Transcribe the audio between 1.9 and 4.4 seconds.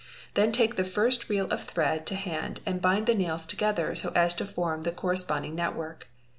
tc hand and bind the nails together so as